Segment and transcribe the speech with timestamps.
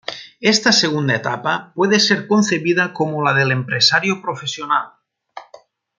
[0.53, 4.93] Esta segunda etapa puede ser concebida como la del empresario profesional.